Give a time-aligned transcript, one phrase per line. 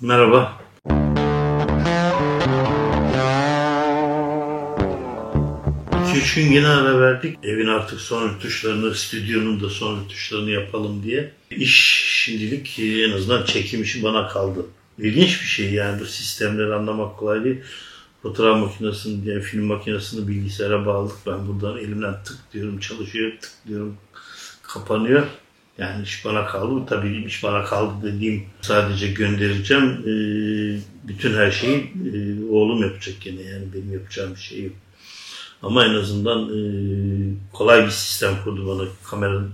[0.00, 0.60] Merhaba.
[6.16, 7.38] İki gün yine ara verdik.
[7.42, 11.32] Evin artık son rütuşlarını, stüdyonun da son rütuşlarını yapalım diye.
[11.50, 14.66] İş şimdilik en azından çekim işi bana kaldı.
[14.98, 17.60] İlginç bir şey yani bu sistemleri anlamak kolay değil.
[18.22, 21.16] Fotoğraf makinesini, yani film makinesini bilgisayara bağladık.
[21.26, 23.96] Ben buradan elimden tık diyorum çalışıyor, tık diyorum
[24.62, 25.26] kapanıyor.
[25.78, 26.86] Yani iş bana kaldı.
[26.88, 29.84] Tabii iş bana kaldı dediğim sadece göndereceğim.
[29.84, 30.08] Ee,
[31.08, 31.76] bütün her şeyi
[32.14, 34.74] e, oğlum yapacak gene yani benim yapacağım bir şey yok.
[35.62, 36.60] Ama en azından e,
[37.52, 39.50] kolay bir sistem kurdu bana kameranın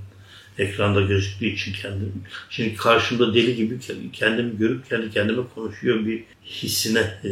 [0.58, 2.12] ekranda gözüktüğü için kendim.
[2.50, 3.78] Şimdi karşımda deli gibi
[4.12, 7.30] kendimi görüp kendi kendime konuşuyor bir hissine e,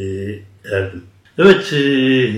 [0.72, 1.02] erdim.
[1.38, 1.78] Evet, e,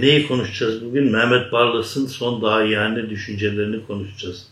[0.00, 1.12] neyi konuşacağız bugün?
[1.12, 4.46] Mehmet Barlas'ın son daha yani düşüncelerini konuşacağız.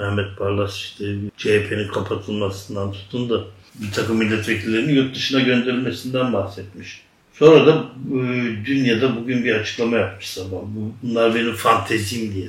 [0.00, 7.02] Mehmet Barlas işte CHP'nin kapatılmasından tutun da bir takım milletvekillerinin yurt dışına gönderilmesinden bahsetmiş.
[7.32, 8.20] Sonra da e,
[8.66, 10.58] dünyada bugün bir açıklama yapmış sabah.
[11.02, 12.48] Bunlar benim fantezim diye.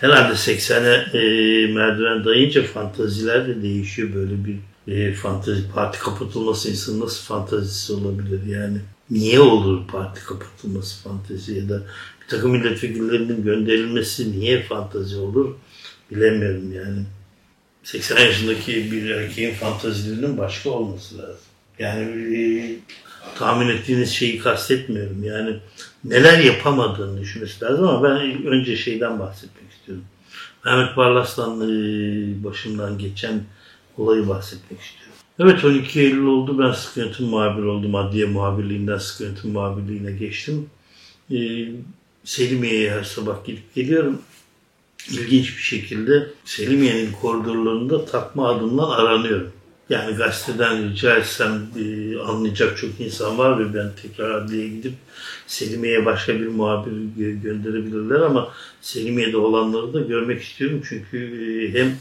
[0.00, 4.14] Herhalde 80'e e, merdiven dayayınca fantaziler de değişiyor.
[4.14, 4.56] Böyle bir
[4.88, 8.78] e, fantezi, parti kapatılması insanın nasıl fantazisi olabilir yani?
[9.10, 11.82] Niye olur parti kapatılması fantezi ya da
[12.22, 15.54] bir takım milletvekillerinin gönderilmesi niye fantazi olur?
[16.16, 17.04] Bilemiyorum yani.
[17.82, 21.44] 80 yaşındaki bir erkeğin fantazilerinin başka olması lazım.
[21.78, 22.40] Yani e,
[23.38, 25.24] tahmin ettiğiniz şeyi kastetmiyorum.
[25.24, 25.56] Yani
[26.04, 30.04] neler yapamadığını düşünmesi lazım ama ben önce şeyden bahsetmek istiyorum.
[30.64, 33.42] Mehmet Barlas'tan e, başımdan geçen
[33.98, 35.14] olayı bahsetmek istiyorum.
[35.38, 36.58] Evet 12 Eylül oldu.
[36.58, 37.94] Ben sıkı yönetim oldum.
[37.94, 40.70] Adliye muhabirliğinden sıkı muhabirliğine geçtim.
[41.30, 41.38] E,
[42.24, 44.18] Selimiye'ye her sabah gidip geliyorum
[45.10, 49.52] ilginç bir şekilde Selimiye'nin koridorlarında takma adımla aranıyorum.
[49.88, 54.92] Yani gazeteden rica etsem e, anlayacak çok insan var ve ben tekrar adliyeye gidip
[55.46, 56.92] Selimiye'ye başka bir muhabir
[57.42, 60.82] gönderebilirler ama Selimiye'de olanları da görmek istiyorum.
[60.88, 61.96] Çünkü e, hem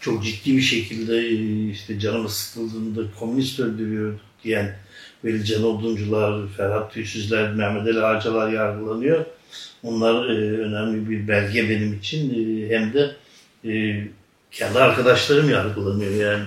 [0.00, 4.76] çok ciddi bir şekilde e, işte canımız sıkıldığında komünist öldürüyor diyen
[5.24, 9.24] Veli Can Oduncular, Ferhat Tüysüzler, Mehmet Ali Ağacalar yargılanıyor
[9.82, 13.16] onlar e, önemli bir belge benim için e, hem de
[13.64, 14.04] e,
[14.50, 16.44] kendi arkadaşlarım yargılanıyor yani.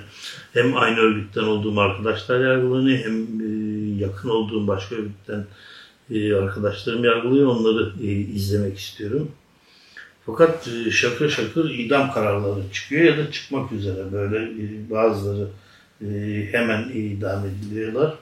[0.53, 3.45] Hem aynı örgütten olduğum arkadaşlar yargılanıyor hem e,
[3.99, 5.45] yakın olduğum başka örgütten
[6.11, 7.47] e, arkadaşlarım yargılıyor.
[7.47, 9.31] Onları e, izlemek istiyorum.
[10.25, 14.11] Fakat e, şakır şakır idam kararları çıkıyor ya da çıkmak üzere.
[14.11, 15.47] Böyle e, bazıları
[16.01, 16.07] e,
[16.51, 18.13] hemen idam ediliyorlar.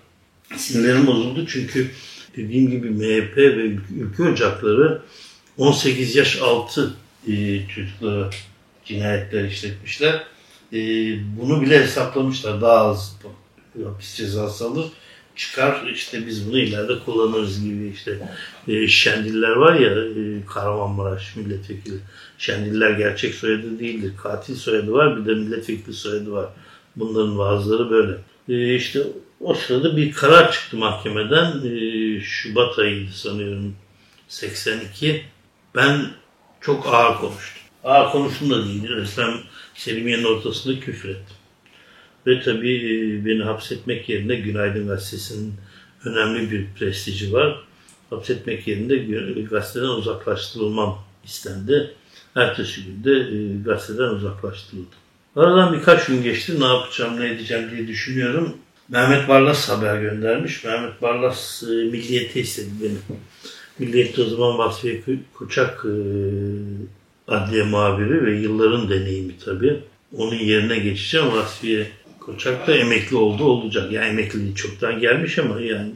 [0.56, 1.92] Sinirlerim bozuldu çünkü
[2.38, 5.02] dediğim gibi MHP ve ülke ocakları
[5.58, 6.94] 18 yaş altı
[7.28, 8.30] e, çocuklara
[8.86, 10.24] cinayetler işletmişler.
[10.74, 10.78] E,
[11.42, 12.62] bunu bile hesaplamışlar.
[12.62, 13.18] Daha az
[13.84, 14.86] hapis cezası alır.
[15.36, 18.30] Çıkar işte biz bunu ileride kullanırız gibi işte
[18.68, 21.96] e, Şendiller var ya e, Kahramanmaraş milletvekili.
[22.38, 24.14] Şendiller gerçek soyadı değildir.
[24.24, 26.50] Katil soyadı var bir de milletvekili soyadı var.
[26.96, 28.18] Bunların bazıları böyle.
[28.50, 29.04] E, işte
[29.40, 31.62] o sırada bir karar çıktı mahkemeden.
[31.66, 33.76] E, Şubat ayıydı sanıyorum
[34.28, 35.24] 82.
[35.76, 36.06] Ben
[36.62, 37.64] çok ağır konuştum.
[37.84, 38.90] Ağır konuştum da değil.
[38.90, 39.34] Resmen
[39.76, 41.36] Selimiye'nin ortasında küfür ettim.
[42.28, 45.54] Ve tabii e, beni hapsetmek yerine Günaydın Gazetesi'nin
[46.06, 47.64] önemli bir prestiji var.
[48.10, 51.94] Hapsetmek yerine gazeteden uzaklaştırılmam istendi.
[52.36, 55.03] Ertesi günde e, gazeteden uzaklaştırıldım.
[55.36, 56.60] Aradan birkaç gün geçti.
[56.60, 58.58] Ne yapacağım, ne edeceğim diye düşünüyorum.
[58.90, 60.64] Mehmet Barlas haber göndermiş.
[60.64, 63.18] Mehmet Barlas e, milliyete istedi beni.
[63.80, 65.02] Milliyet'te o zaman Vasfiye
[65.34, 65.94] Koçak e,
[67.28, 69.80] adliye muhabiri ve yılların deneyimi tabii.
[70.18, 71.28] Onun yerine geçeceğim.
[71.32, 71.88] Vasfiye
[72.20, 73.92] Koçak da emekli oldu olacak.
[73.92, 75.92] Yani emekliliği çoktan gelmiş ama yani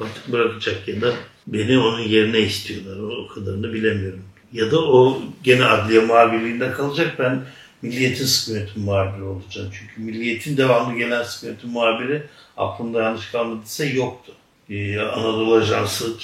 [0.00, 1.12] artık bırakacak ya da
[1.46, 2.96] beni onun yerine istiyorlar.
[2.98, 4.22] O, kadarını bilemiyorum.
[4.52, 7.14] Ya da o gene adliye muhabirliğinde kalacak.
[7.18, 7.42] Ben
[7.82, 9.70] Milliyet'in sıkı yönetim muhabiri olacağım.
[9.72, 12.22] Çünkü Milliyet'in devamlı gelen sıkı yönetim muhabiri
[12.56, 14.32] aklımda yanlış kalmadıysa yoktu.
[14.70, 16.16] Ee, Anadolu Ajansı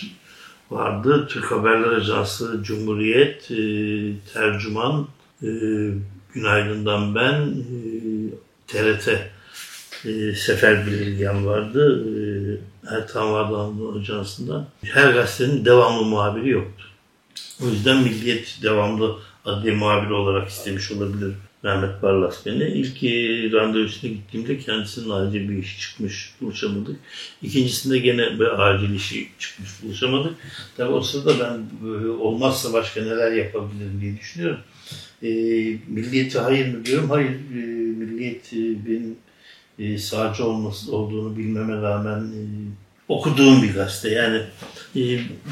[0.70, 1.28] vardı.
[1.30, 3.56] Türk Haberler Ajansı, Cumhuriyet, e,
[4.32, 5.08] Tercüman,
[5.42, 5.48] e,
[6.32, 7.78] Günaydın'dan ben, e,
[8.66, 9.08] TRT
[10.04, 12.04] e, Sefer Bilirgen vardı.
[12.08, 14.68] E, Ertan vardı Anadolu Ajansı'nda.
[14.84, 16.84] Her gazetenin devamlı muhabiri yoktu.
[17.62, 22.64] O yüzden Milliyet devamlı adli muhabiri olarak istemiş olabilir Mehmet Barlas beni.
[22.64, 23.08] İlk e,
[23.52, 26.96] randevusuna gittiğimde kendisinin acil bir iş çıkmış, buluşamadık.
[27.42, 30.34] İkincisinde gene bir acil işi çıkmış, buluşamadık.
[30.76, 34.60] Tabi o sırada ben e, olmazsa başka neler yapabilirim diye düşünüyorum.
[35.22, 35.28] E,
[35.88, 37.10] milliyeti hayır mı diyorum?
[37.10, 37.60] Hayır, e,
[37.96, 38.52] milliyet
[38.86, 39.16] benim
[39.78, 42.42] e, sağcı olması olduğunu bilmeme rağmen e,
[43.08, 44.10] okuduğum bir gazete.
[44.10, 44.42] Yani
[44.96, 45.02] e,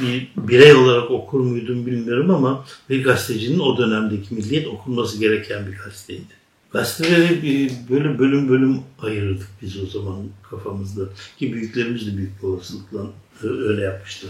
[0.01, 5.77] bir birey olarak okur muydum bilmiyorum ama bir gazetecinin o dönemdeki milliyet okunması gereken bir
[5.77, 6.45] gazeteydi.
[6.73, 10.17] Gazeteleri böyle bölüm bölüm ayırırdık biz o zaman
[10.51, 11.03] kafamızda.
[11.39, 13.07] Ki büyüklerimiz de büyük bir olasılıkla
[13.43, 14.27] öyle yapmıştı.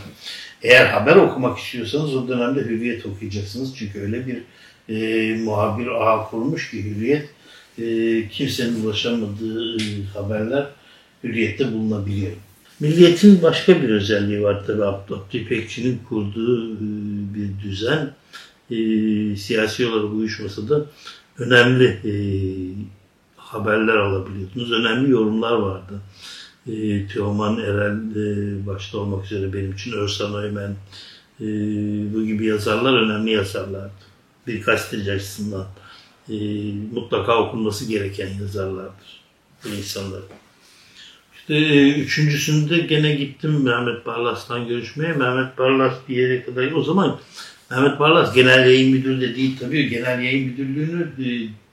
[0.63, 3.77] Eğer haber okumak istiyorsanız o dönemde Hürriyet okuyacaksınız.
[3.77, 4.43] Çünkü öyle bir
[4.89, 7.29] e, muhabir ağ kurmuş ki Hürriyet
[7.79, 10.67] e, kimsenin ulaşamadığı e, haberler
[11.25, 12.33] Hürriyet'te bulunabiliyor.
[12.85, 16.79] Milliyetin başka bir özelliği var tabi Abdü İpekçi'nin kurduğu e,
[17.35, 18.15] bir düzen.
[18.71, 18.77] E,
[19.37, 20.87] siyasi olarak uyuşmasa da
[21.39, 22.15] önemli e,
[23.37, 24.73] haberler alabiliyordunuz.
[24.73, 26.01] Önemli yorumlar vardı.
[26.67, 27.97] E, Teoman Erel
[28.67, 30.77] başta olmak üzere benim için Örsan Öymen
[32.15, 33.93] bu gibi yazarlar önemli yazarlardı.
[34.47, 35.67] Bir gazeteci açısından
[36.29, 36.35] e,
[36.93, 39.23] mutlaka okunması gereken yazarlardır
[39.65, 40.21] bu insanlar.
[41.49, 45.13] İşte e, üçüncüsünde gene gittim Mehmet Barlas'tan görüşmeye.
[45.13, 47.21] Mehmet Barlas bir yere kadar o zaman
[47.71, 49.89] Mehmet Barlas genel yayın müdürü de değil tabii.
[49.89, 51.29] Genel yayın müdürlüğünü e,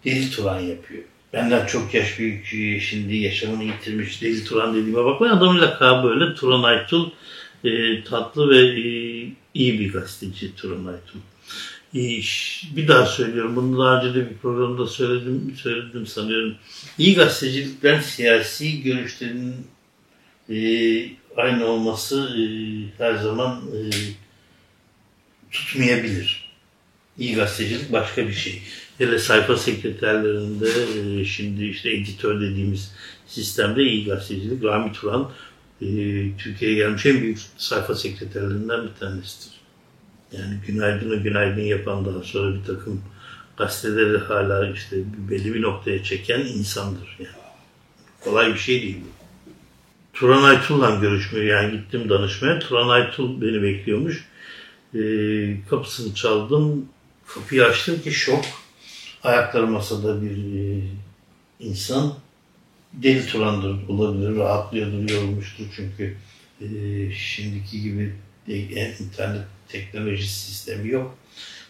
[0.06, 1.03] Deli Turan yapıyor.
[1.33, 5.33] Benden çok yaş büyük e, şimdi yaşamını yitirmiş Deli Turan dediğime bakmayın.
[5.33, 7.09] Adamın lakabı böyle Turan Aytul
[7.63, 8.83] e, tatlı ve e,
[9.53, 11.19] iyi bir gazeteci Turan Aytul.
[11.96, 12.00] E,
[12.76, 13.56] bir daha söylüyorum.
[13.56, 16.56] Bunu daha önce de bir programda söyledim, söyledim sanıyorum.
[16.98, 19.56] İyi gazetecilikten siyasi görüşlerin
[20.50, 20.58] e,
[21.38, 22.44] aynı olması e,
[22.98, 23.80] her zaman e,
[25.52, 26.52] tutmayabilir.
[27.18, 28.62] İyi gazetecilik başka bir şey.
[28.98, 30.70] Hele sayfa sekreterlerinde
[31.22, 32.92] e, şimdi işte editör dediğimiz
[33.28, 34.64] sistemde iyi gazetecilik.
[34.64, 35.32] Rami Turan
[35.82, 35.88] e,
[36.38, 39.61] Türkiye'ye gelmiş en büyük sayfa sekreterlerinden bir tanesidir.
[40.31, 43.01] Yani günaydını günaydın yapan daha sonra bir takım
[43.57, 44.95] gazeteleri hala işte
[45.30, 47.18] belli bir noktaya çeken insandır.
[47.19, 47.36] Yani.
[48.24, 49.22] Kolay bir şey değil bu.
[50.13, 52.60] Turan Aytul'la görüşmeye yani gittim danışmaya.
[52.60, 54.25] Turan Aytul beni bekliyormuş.
[54.95, 55.01] E,
[55.69, 56.86] kapısını çaldım.
[57.28, 58.45] Kapıyı açtım ki şok.
[59.24, 60.81] Ayakları masada bir e,
[61.60, 62.13] insan.
[62.94, 64.36] Deli Turan'dır olabilir.
[64.36, 66.18] Rahatlıyordur, yorulmuştur çünkü
[66.62, 66.68] e,
[67.13, 68.16] şimdiki gibi
[68.48, 71.18] internet teknoloji sistemi yok.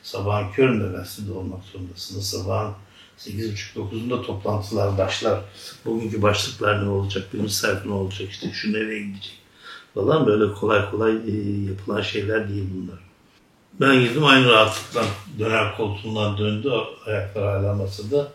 [0.03, 2.29] Sabahın köründe gazetede olmak zorundasınız.
[2.29, 2.73] Sabahın
[3.17, 5.39] 8.30-9'unda toplantılar başlar.
[5.85, 9.41] Bugünkü başlıklar ne olacak, birinci sayfa ne olacak, işte şu nereye gidecek
[9.93, 12.99] falan böyle kolay kolay e, yapılan şeyler değil bunlar.
[13.79, 15.05] Ben girdim aynı rahatlıkla
[15.39, 16.71] döner koltuğundan döndü.
[17.05, 18.31] Ayaklar hala masada.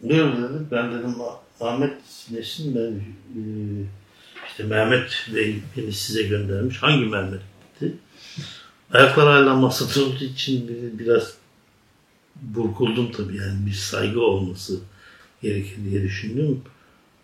[0.00, 0.58] Buyur dedi.
[0.70, 1.14] Ben dedim
[1.60, 1.94] Ahmet
[2.30, 2.90] nesin ben?
[2.90, 3.40] E,
[4.48, 6.82] işte Mehmet Bey beni size göndermiş.
[6.82, 7.40] Hangi Mehmet?
[7.80, 7.94] Dedi.
[8.92, 10.68] Ayaklar hala masada olduğu için
[10.98, 11.34] biraz
[12.42, 14.80] burkuldum tabii yani bir saygı olması
[15.42, 16.62] gerekir diye düşündüm.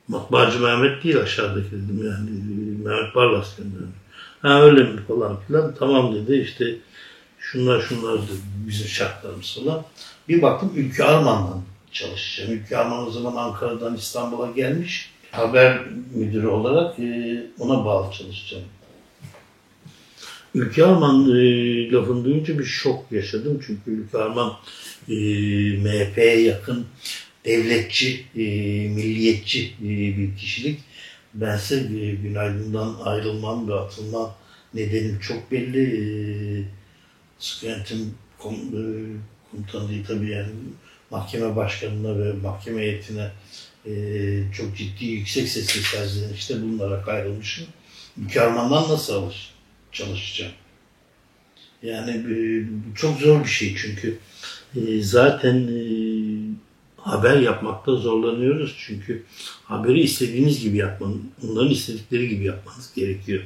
[0.09, 2.31] Matbaacı Mehmet değil aşağıdaki dedim yani
[2.85, 3.97] Mehmet Barlas göndermiş.
[4.43, 6.77] Ha öyle mi falan filan tamam dedi işte
[7.39, 8.33] şunlar şunlar da
[8.67, 9.83] bizim şartlarımız falan.
[10.29, 11.63] Bir baktım Ülkü Arman'dan
[11.93, 12.53] çalışacağım.
[12.53, 15.11] Ülkü Arman o zaman Ankara'dan İstanbul'a gelmiş.
[15.31, 15.81] Haber
[16.15, 18.65] müdürü olarak e, ona bağlı çalışacağım.
[20.55, 23.63] Ülke Arman e, lafını duyunca bir şok yaşadım.
[23.67, 24.53] Çünkü Ülke Arman
[25.09, 25.15] e,
[25.77, 26.87] MHP'ye yakın
[27.45, 28.43] devletçi, e,
[28.89, 30.81] milliyetçi e, bir kişilik.
[31.35, 34.35] Bense e, Günaydın'dan ayrılmam ve atılmam
[34.75, 35.83] nedenim çok belli.
[35.83, 36.03] E,
[37.39, 38.83] Sıkıntım kom, e,
[39.51, 40.51] komutanı tabii yani
[41.11, 43.31] mahkeme başkanına ve mahkeme heyetine
[43.87, 43.93] e,
[44.57, 47.67] çok ciddi yüksek sesle serzenişte bulunarak ayrılmışım.
[48.17, 49.52] Mükermandan nasıl alış,
[49.93, 50.53] çalışacağım?
[51.83, 52.37] Yani e,
[52.95, 54.19] çok zor bir şey çünkü
[54.77, 55.83] e, zaten e,
[56.97, 58.77] haber yapmakta zorlanıyoruz.
[58.79, 59.23] Çünkü
[59.65, 63.43] haberi istediğiniz gibi yapmanız, onların istedikleri gibi yapmanız gerekiyor.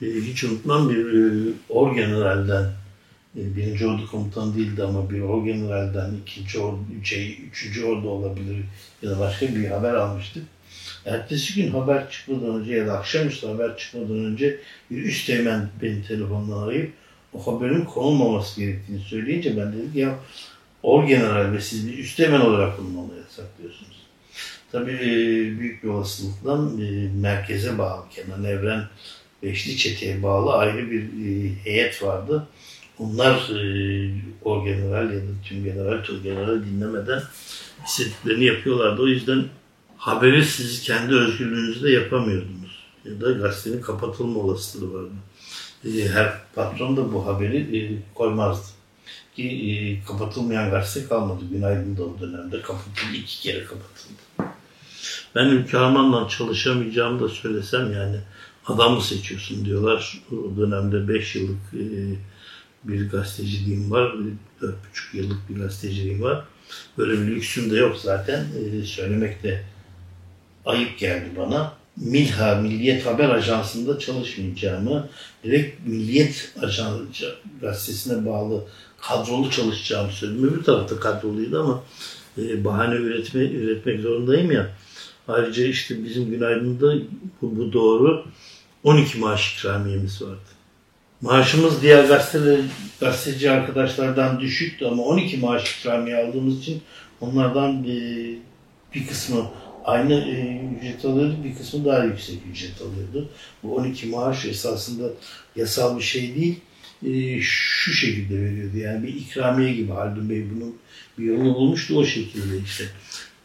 [0.00, 2.72] Hiç unutmam bir e, orgeneralden
[3.34, 8.56] birinci ordu komutanı değildi ama bir orgeneralden ikinci ordu, şey, üçüncü ordu olabilir
[9.02, 10.42] ya da başka bir haber almıştık.
[11.06, 14.60] Ertesi gün haber çıkmadan önce ya da akşamüstü haber çıkmadan önce
[14.90, 16.92] bir üst teğmen beni telefonla arayıp
[17.32, 20.18] o haberin konulmaması gerektiğini söyleyince ben dedim ya
[20.82, 23.96] orgeneral ve siz bir üst teğmen olarak bulunmamaya yasaklıyorsunuz.
[24.72, 28.84] Tabii e, büyük bir olasılıkla e, merkeze bağlı Kenan Evren
[29.42, 31.04] Beşli Çete'ye bağlı ayrı bir
[31.64, 32.46] heyet vardı
[32.98, 34.10] onlar e,
[34.44, 37.22] o general ya da tüm general, tüm general dinlemeden
[37.86, 39.02] istediklerini yapıyorlardı.
[39.02, 39.44] O yüzden
[40.06, 42.84] haberi siz kendi özgürlüğünüzde yapamıyordunuz.
[43.04, 45.10] Ya da gazetenin kapatılma olasılığı vardı.
[45.84, 47.80] E, her patron da bu haberi e,
[48.14, 48.66] koymazdı.
[49.36, 51.40] Ki e, kapatılmayan gazete kalmadı.
[51.50, 53.16] Günaydın da o dönemde kapatıldı.
[53.16, 54.52] iki kere kapatıldı.
[55.34, 58.16] Ben Ülke Arman'la çalışamayacağımı da söylesem yani
[58.66, 60.22] adam mı seçiyorsun diyorlar.
[60.32, 61.72] O dönemde 5 yıllık
[62.84, 64.14] bir gazeteciliğim var.
[64.62, 64.72] 4,5
[65.12, 66.44] yıllık bir gazeteciliğim var.
[66.98, 68.46] Böyle bir lüksüm de yok zaten.
[68.58, 69.64] E, söylemek de
[70.66, 71.72] ayıp geldi bana.
[71.96, 75.08] Milha, Milliyet Haber Ajansı'nda çalışmayacağımı,
[75.44, 78.64] direkt Milliyet Ajansı gazetesine bağlı
[79.00, 80.48] kadrolu çalışacağımı söyledim.
[80.48, 81.82] Öbür tarafta kadroluydu ama
[82.38, 84.70] e, bahane üretme, üretmek zorundayım ya.
[85.28, 86.94] Ayrıca işte bizim Günaydın'da
[87.42, 88.24] bu, bu doğru
[88.84, 90.56] 12 maaş ikramiyemiz vardı.
[91.20, 92.60] Maaşımız diğer gazeteler,
[93.00, 96.82] gazeteci arkadaşlardan düşüktü ama 12 maaş ikramiye aldığımız için
[97.20, 98.38] onlardan bir,
[98.94, 99.46] bir kısmı
[99.86, 103.30] aynı e, ücret alıyordu, bir kısmı daha yüksek ücret alıyordu.
[103.62, 105.08] Bu 12 maaş esasında
[105.56, 106.60] yasal bir şey değil,
[107.06, 108.76] e, şu şekilde veriyordu.
[108.76, 110.76] Yani bir ikramiye gibi Haldun Bey bunun
[111.18, 112.84] bir yolunu bulmuştu o şekilde işte.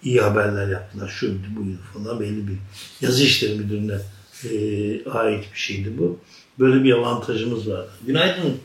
[0.03, 1.09] iyi haberler yaptılar.
[1.09, 2.57] Şuydu buydu falan belli bir
[3.01, 3.97] yazı işleri müdürüne
[4.43, 6.19] e, ait bir şeydi bu.
[6.59, 7.91] Böyle bir avantajımız vardı.
[8.07, 8.57] Günaydın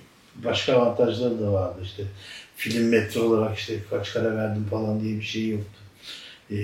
[0.45, 2.03] başka avantajları da vardı işte.
[2.57, 5.81] Film metre olarak işte kaç kare verdim falan diye bir şey yoktu.
[6.51, 6.57] E,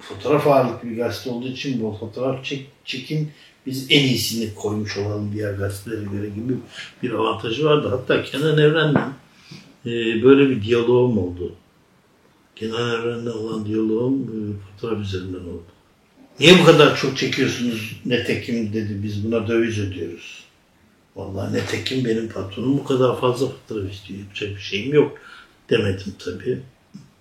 [0.00, 3.30] fotoğraf ağırlıklı bir gazete olduğu için bu fotoğraf çek, çekin
[3.66, 6.54] biz en iyisini koymuş olalım diğer gazetelere göre gibi
[7.02, 7.88] bir avantajı vardı.
[7.90, 9.12] Hatta Kenan Evren'le
[9.86, 11.52] e, böyle bir diyaloğum oldu.
[12.56, 14.36] Kenan Evren'le olan diyaloğum e,
[14.70, 15.64] fotoğraf üzerinden oldu.
[16.40, 20.44] Niye bu kadar çok çekiyorsunuz netekim dedi biz buna döviz ödüyoruz.
[21.16, 24.20] Vallahi netekim benim patronum bu kadar fazla fotoğraf istiyor.
[24.20, 25.18] Yapacak bir şeyim yok
[25.70, 26.60] demedim tabii.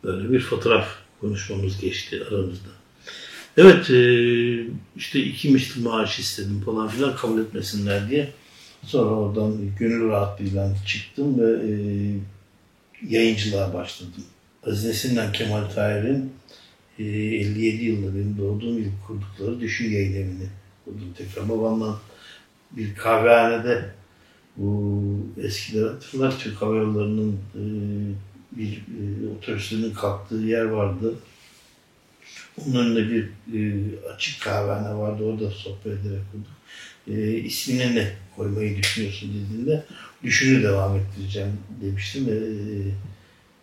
[0.04, 2.70] Böyle bir fotoğraf konuşmamız geçti aramızda.
[3.58, 4.00] Evet e,
[4.96, 8.30] işte iki misli maaş istedim falan filan kabul etmesinler diye.
[8.86, 11.74] Sonra oradan gönül rahatlığıyla çıktım ve e,
[13.10, 14.24] yayıncılığa başladım.
[14.68, 16.32] Aziz Kemal Tahir'in
[17.00, 20.48] e, 57 yılında benim doğduğum yıl kurdukları Düşün Yayın Evi'ni
[20.86, 21.50] kurdum tekrar.
[21.50, 22.02] Babamla
[22.72, 23.86] bir kahvehanede
[24.58, 25.04] bu
[25.44, 27.64] eskiler hatırlar Türk Hava Yolları'nın e,
[28.58, 31.14] bir e, otobüsünün kalktığı yer vardı.
[32.58, 33.84] Onun önünde bir e,
[34.16, 35.24] açık kahvehane vardı.
[35.24, 36.54] Orada sohbet ederek kurduk.
[37.08, 39.86] E, ismini ne koymayı düşünüyorsun dediğinde
[40.24, 42.30] düşünü devam ettireceğim demiştim.
[42.30, 42.38] E,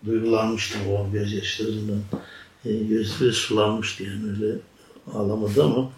[0.07, 2.03] duygulanmıştım o an gözyaşlarından.
[2.65, 4.57] E, gözleri sulanmıştı yani öyle
[5.15, 5.93] ağlamadı ama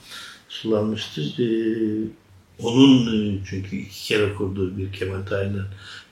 [0.49, 1.43] sulanmıştı.
[1.43, 1.47] E,
[2.63, 5.67] onun e, çünkü iki kere kurduğu bir Kemal Tahir'den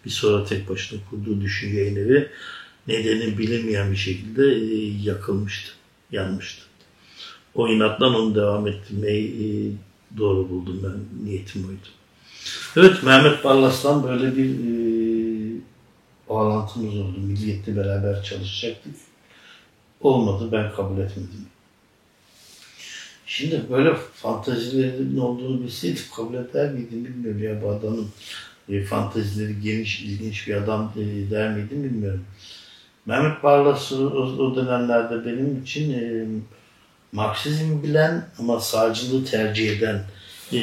[0.05, 1.97] bir sonra tek başına kurduğu düşün yayın
[2.89, 5.73] nedeni bilinmeyen bir şekilde e, yakılmıştı,
[6.13, 6.63] yanmıştı.
[7.55, 9.47] O inattan onu devam ettirmeyi e,
[10.19, 11.25] doğru buldum ben.
[11.27, 11.89] Niyetim oydu.
[12.77, 14.81] Evet Mehmet Barlas'tan böyle bir e,
[16.29, 17.19] bağlantımız oldu.
[17.19, 18.95] Milliyet'le beraber çalışacaktık.
[20.01, 21.47] Olmadı ben kabul etmedim.
[23.27, 28.09] Şimdi böyle fantazilerin olduğunu bilseydim kabul eder miydim bilmiyorum ya bu adamın
[28.69, 32.25] e, fantazileri geniş, ilginç bir adam e, der miydim bilmiyorum.
[33.07, 34.07] Mehmet Barlas o,
[34.39, 36.27] o dönemlerde benim için e,
[37.13, 40.05] Marksizm bilen ama sağcılığı tercih eden,
[40.53, 40.61] e,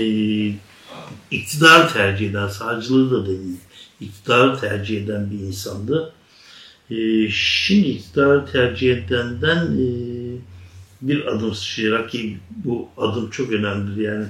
[1.32, 3.58] iktidar tercih eden, sağcılığı da değil,
[4.01, 6.13] iktidarı tercih eden bir insandı.
[6.91, 9.88] E, şimdi iktidarı tercih edenden e,
[11.01, 14.25] bir adım sıçrayarak ki bu adım çok önemlidir yani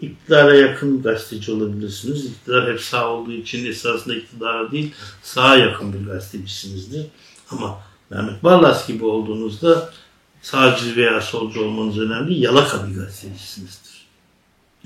[0.00, 2.24] iktidara yakın gazeteci olabilirsiniz.
[2.24, 7.06] İktidar hep sağ olduğu için esasında iktidara değil sağa yakın bir gazetecisinizdir.
[7.50, 7.78] Ama
[8.10, 9.92] Mehmet Barlas gibi olduğunuzda
[10.42, 14.06] sağcı veya solcu olmanız önemli yalaka bir gazetecisinizdir.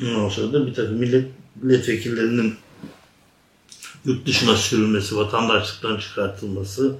[0.02, 1.30] Ondan sonra da bir takım millet,
[1.62, 2.54] milletvekillerinin
[4.04, 6.96] yurt dışına sürülmesi, vatandaşlıktan çıkartılması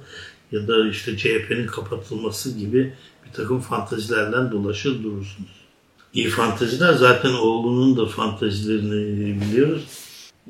[0.51, 2.93] ya da işte CHP'nin kapatılması gibi
[3.25, 5.60] bir takım fantazilerden dolaşır durursunuz.
[6.13, 9.87] İyi fantaziler zaten oğlunun da fantazilerini biliyoruz.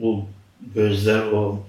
[0.02, 0.26] O
[0.76, 1.64] gözler, o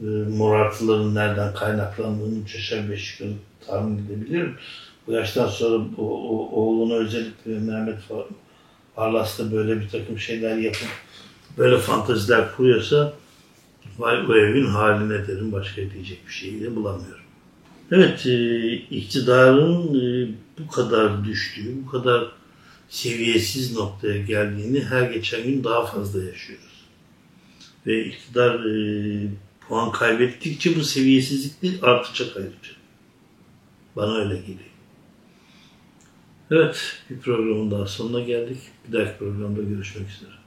[0.00, 0.04] e,
[0.36, 3.36] morartıların nereden kaynaklandığını aşağı beş yukarı
[3.66, 4.54] tahmin edebilirim.
[5.06, 7.98] Bu yaştan sonra o, o, oğluna özellikle Mehmet
[8.94, 10.88] Parlas böyle bir takım şeyler yapıp
[11.58, 13.12] böyle fantaziler kuruyorsa
[13.98, 17.22] vay o evin haline derim başka diyecek bir şey de bulamıyorum.
[17.92, 22.41] Evet, e, iktidarın e, bu kadar düştüğü, bu kadar
[22.92, 26.86] seviyesiz noktaya geldiğini her geçen gün daha fazla yaşıyoruz.
[27.86, 29.28] Ve iktidar e,
[29.68, 32.72] puan kaybettikçe bu seviyesizlik de artacak ayrıca.
[33.96, 34.72] Bana öyle geliyor.
[36.50, 38.58] Evet, bir programın daha sonuna geldik.
[38.88, 40.41] Bir dahaki programda görüşmek üzere.